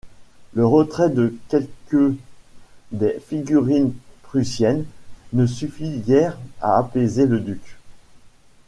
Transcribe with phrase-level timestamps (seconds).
[0.55, 2.15] Le retrait de quelque
[2.91, 3.93] des figurines
[4.23, 4.85] prussiennes,
[5.31, 7.77] ne suffit guère à apaiser le Duc.